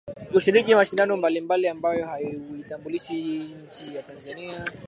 kushiriki 0.31 0.75
mashindano 0.79 1.17
mbalimbali 1.17 1.67
ambayo 1.67 2.07
huitambulisha 2.51 3.13
nchi 3.13 3.95
ya 3.95 4.03
Tanzania 4.03 4.65